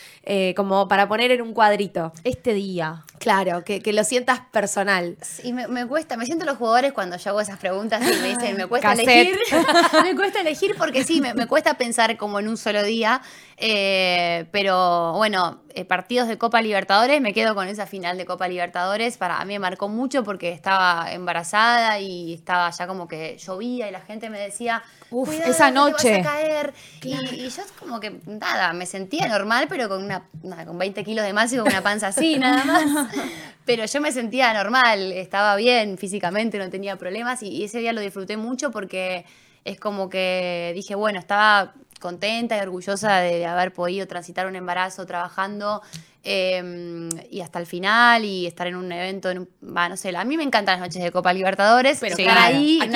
[0.55, 2.13] como para poner en un cuadrito.
[2.23, 3.05] Este día.
[3.21, 5.15] Claro, que, que lo sientas personal.
[5.43, 8.29] Y me, me cuesta, me siento los jugadores cuando yo hago esas preguntas y me
[8.29, 9.07] dicen, me cuesta Cassette.
[9.07, 9.37] elegir.
[10.03, 13.21] me cuesta elegir porque sí, me, me cuesta pensar como en un solo día.
[13.63, 18.47] Eh, pero bueno, eh, partidos de Copa Libertadores, me quedo con esa final de Copa
[18.47, 19.17] Libertadores.
[19.17, 23.87] Para a mí me marcó mucho porque estaba embarazada y estaba ya como que llovía
[23.87, 26.21] y la gente me decía, Uf, "Cuidado, esa te vas a noche".
[26.23, 26.73] caer".
[27.03, 31.03] Y, y yo como que nada, me sentía normal, pero con una nada, con 20
[31.03, 33.15] kilos de más y con una panza así, nada más.
[33.65, 37.93] Pero yo me sentía normal, estaba bien físicamente, no tenía problemas y, y ese día
[37.93, 39.23] lo disfruté mucho porque
[39.65, 45.05] es como que dije, bueno, estaba contenta y orgullosa de, haber podido transitar un embarazo
[45.05, 45.81] trabajando
[46.23, 50.15] eh, y hasta el final y estar en un evento, en un- va, no sé,
[50.15, 52.91] a mí me encantan las noches de Copa Libertadores, Pero pero estar claro, ahí, un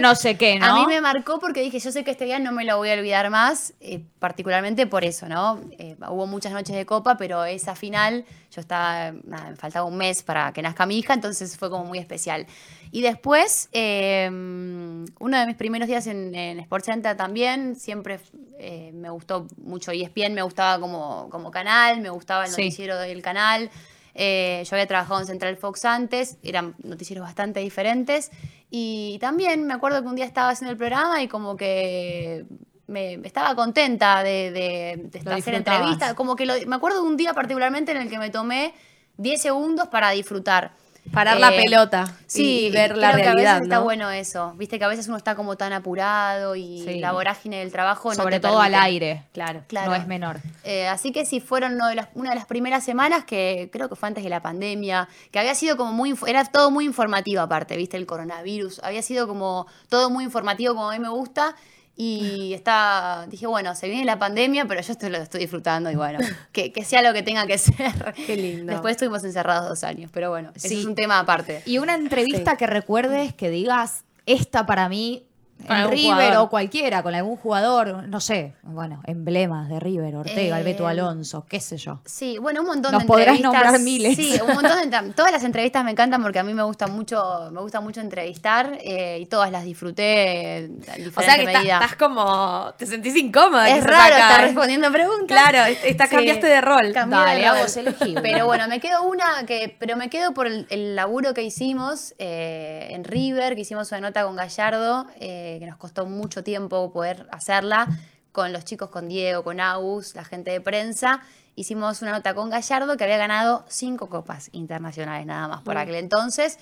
[0.00, 0.66] no sé qué, ¿no?
[0.66, 2.90] A mí me marcó porque dije, yo sé que este día no me lo voy
[2.90, 5.60] a olvidar más, eh, particularmente por eso, ¿no?
[5.78, 9.96] Eh, hubo muchas noches de Copa, pero esa final, yo estaba, nada, me faltaba un
[9.96, 12.46] mes para que nazca mi hija, entonces fue como muy especial.
[12.92, 18.18] Y después, eh, uno de mis primeros días en, en Sports Center también, siempre
[18.58, 22.65] eh, me gustó mucho E ESPN, me gustaba como, como canal, me gustaba el Sí.
[22.66, 23.70] Noticiero del canal.
[24.14, 28.30] Eh, yo había trabajado en Central Fox antes, eran noticieros bastante diferentes.
[28.70, 32.44] Y también me acuerdo que un día estaba haciendo el programa y como que
[32.86, 36.14] me estaba contenta de, de- de hacer entrevistas.
[36.14, 38.74] Como que lo- me acuerdo de un día particularmente en el que me tomé
[39.18, 40.72] 10 segundos para disfrutar.
[41.12, 43.84] Parar la Eh, pelota Sí, y ver la creo que a realidad, veces está ¿no?
[43.84, 44.52] bueno eso.
[44.56, 46.98] Viste que a veces uno está como tan apurado y Sí.
[47.00, 49.22] la vorágine del trabajo no Sobre todo al aire.
[49.32, 49.62] Claro.
[49.68, 49.90] Claro.
[49.90, 50.38] No es menor.
[50.64, 53.88] Eh, así que sí, fueron uno de las- una de las primeras semanas que creo
[53.88, 57.40] que fue antes de la pandemia, que había sido como muy, era todo muy informativo
[57.40, 61.54] aparte, viste, el coronavirus, había sido como todo muy informativo como a mí me gusta
[61.98, 65.94] y está, dije, bueno, se viene la pandemia, pero yo esto lo estoy disfrutando y
[65.94, 66.18] bueno,
[66.52, 68.14] que, que sea lo que tenga que ser.
[68.26, 68.72] Qué lindo.
[68.72, 70.80] Después estuvimos encerrados dos años, pero bueno, ese Sí.
[70.80, 71.62] es un tema aparte.
[71.64, 75.24] Y una entrevista que recuerdes que digas, esta para mí,
[75.68, 76.36] en River jugador.
[76.36, 81.58] o cualquiera, con algún jugador, no sé, bueno, emblemas de River, Ortega, Eh, Alonso, qué
[81.60, 82.00] sé yo.
[82.04, 83.52] Sí, bueno, un montón Nos de podrás entrevistas.
[83.62, 84.16] nombrar miles.
[84.16, 87.48] Sí, un montón de todas las entrevistas me encantan porque a mí me gusta mucho,
[87.52, 91.74] me gusta mucho entrevistar eh, y todas las disfruté en diferente O sea que medida.
[91.80, 92.72] estás como.
[92.76, 93.68] Te sentís incómoda.
[93.70, 95.26] es raro acá, estar respondiendo preguntas.
[95.26, 96.14] Claro, est- está- Sí.
[96.16, 96.92] cambiaste de rol.
[96.92, 98.14] Cambié Dale, de a vos elegí.
[98.22, 102.14] Pero bueno, me quedo una que, pero me quedo por el, el laburo que hicimos
[102.18, 106.92] eh, en River, que hicimos una nota con Gallardo, eh, que nos costó mucho tiempo
[106.92, 107.86] poder hacerla,
[108.32, 111.20] con los chicos, con Diego, con Agus, la gente de prensa.
[111.54, 115.94] Hicimos una nota con Gallardo que había ganado cinco copas internacionales nada más por aquel
[115.94, 116.58] entonces.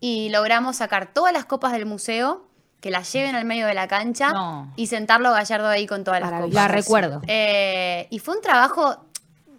[0.00, 2.44] Y logramos sacar todas las copas del museo,
[2.80, 4.72] que las lleven al medio de la cancha No.
[4.74, 6.52] y sentarlo a Gallardo ahí con todas las copas.
[6.52, 7.20] La recuerdo.
[7.28, 8.96] Eh, y fue un trabajo,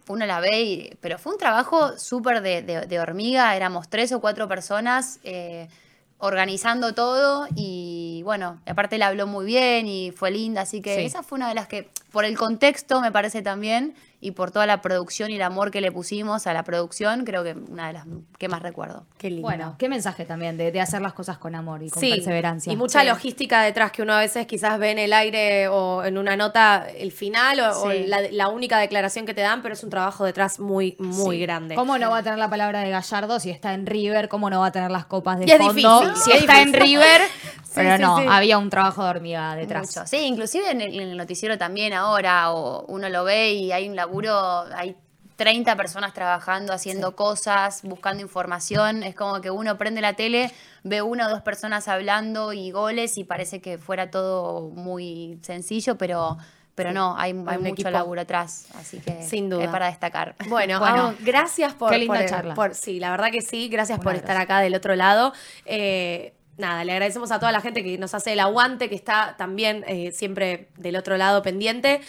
[0.09, 3.55] uno la ve, y- pero fue un trabajo súper de, de- de hormiga.
[3.55, 5.69] Éramos tres o cuatro personas eh,
[6.17, 11.05] organizando todo y bueno, aparte él habló muy bien y fue linda, así que Sí.
[11.05, 14.65] esa fue una de las que, por el contexto me parece también, y por toda
[14.65, 17.93] la producción y el amor que le pusimos a la producción, creo que una de
[17.93, 18.06] las
[18.38, 19.06] que más recuerdo.
[19.17, 19.41] Qué lindo.
[19.41, 22.71] Bueno, qué mensaje también de, de hacer las cosas con amor y con Sí, perseverancia.
[22.71, 23.08] Y mucha Sí.
[23.08, 26.88] logística detrás que uno a veces quizás ve en el aire o en una nota
[26.97, 30.58] el final o, la, la única declaración que te dan, pero es un trabajo detrás
[30.58, 31.41] muy, muy Sí.
[31.41, 31.76] grande.
[31.76, 34.30] ¿Cómo no va a tener la palabra de Gallardo si está en River?
[34.30, 36.62] ¿Cómo no va a tener las copas de Y es fondo difícil, si es está
[36.62, 36.71] en.
[36.71, 37.21] River?
[37.73, 38.26] Sí, Pero sí, no, sí.
[38.30, 39.88] había un trabajo de hormiga detrás.
[39.88, 40.06] Mucho.
[40.06, 43.87] Sí, inclusive en el, en el noticiero también ahora, o uno lo ve y hay
[43.89, 44.95] un laburo, hay
[45.35, 49.01] 30 personas trabajando, haciendo cosas, buscando información.
[49.03, 50.51] Es como que uno prende la tele,
[50.83, 55.97] ve una o dos personas hablando y goles y parece que fuera todo muy sencillo,
[55.97, 56.37] pero,
[56.75, 57.89] pero no, hay, hay mucho equipo.
[57.89, 58.67] laburo atrás.
[58.75, 59.63] Así que Sin duda.
[59.63, 60.35] es para destacar.
[60.47, 61.15] Bueno, Bueno.
[61.21, 62.53] Gracias por, Qué linda por- charla.
[62.53, 65.33] por- sí, la verdad que sí, gracias por estar acá del otro lado.
[65.65, 69.35] Eh, nada, le agradecemos a toda la gente que nos hace el aguante, que está
[69.37, 72.01] también eh, siempre del otro lado pendiente.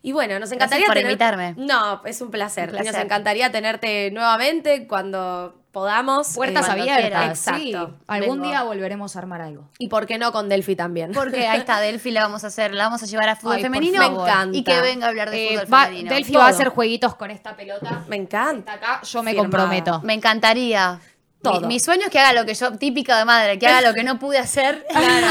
[0.00, 1.54] Y bueno, nos encantaría por tener- invitarme.
[1.56, 2.70] No, es un placer.
[2.70, 6.34] Un Nos encantaría tenerte nuevamente cuando podamos.
[6.34, 7.38] Puertas Eh, cuando abiertas.
[7.40, 7.70] sí.
[7.72, 7.96] Exacto.
[8.06, 8.48] Algún Vengo.
[8.48, 9.68] día volveremos a armar algo.
[9.78, 11.10] Y por qué no con Delphi también.
[11.12, 13.62] Porque ahí está, Delphi la vamos a hacer, la vamos a llevar a fútbol Ay,
[13.64, 13.98] por femenino.
[13.98, 14.56] Me encanta.
[14.56, 16.14] y que venga a hablar de Eh, fútbol va- femenino.
[16.14, 18.04] Delphi va a hacer jueguitos con esta pelota.
[18.06, 18.72] Me encanta.
[18.74, 19.44] Está acá, yo me Firmada.
[19.48, 20.00] comprometo.
[20.04, 21.00] Me encantaría.
[21.40, 21.60] Todo.
[21.62, 23.94] Mi, mi sueño es que haga lo que yo, típica de madre, que haga lo
[23.94, 24.84] que no pude hacer.
[24.92, 25.26] Claro.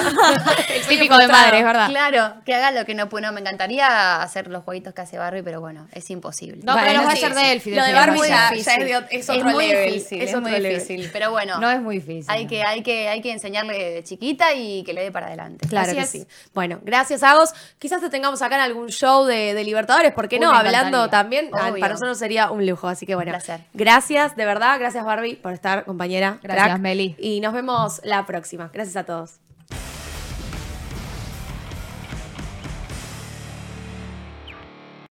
[0.87, 1.89] Típico de madre, es verdad.
[1.89, 3.21] Claro, que haga lo que no pude.
[3.21, 6.61] No, me encantaría hacer los jueguitos que hace Barbie, pero bueno, es imposible.
[6.63, 7.43] No, pero los va a hacer sí.
[7.45, 7.75] Delphi.
[7.75, 10.41] Lo de Barbie muy ya- es de es otro muy level, difícil, es es, otro
[10.41, 10.73] muy level.
[10.79, 11.09] difícil.
[11.11, 12.25] Pero bueno, No es muy difícil.
[12.29, 15.67] hay, que, hay, que, hay que enseñarle de chiquita y que le dé para adelante.
[15.67, 16.09] Claro Así que es.
[16.09, 16.27] sí.
[16.53, 17.53] Bueno, gracias a vos.
[17.79, 20.51] Quizás te tengamos acá en algún show de, de Libertadores, ¿por qué Uy, no?
[20.53, 21.09] Hablando encantaría.
[21.09, 21.49] también.
[21.53, 21.81] Ah, Obvio.
[21.81, 22.87] para nosotros sería un lujo.
[22.87, 23.31] Así que bueno.
[23.31, 23.61] Un placer.
[23.73, 24.79] Gracias, de verdad.
[24.79, 26.39] Gracias, Barbie, por estar, compañera.
[26.43, 26.79] Gracias, crack.
[26.79, 27.15] Meli.
[27.17, 28.69] Y nos vemos la próxima.
[28.73, 29.39] Gracias a todos.